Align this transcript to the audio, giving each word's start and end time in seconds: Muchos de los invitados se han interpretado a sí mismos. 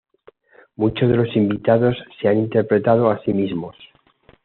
Muchos 0.77 1.09
de 1.11 1.15
los 1.15 1.35
invitados 1.35 1.95
se 2.19 2.27
han 2.27 2.39
interpretado 2.39 3.11
a 3.11 3.21
sí 3.23 3.33
mismos. 3.35 3.75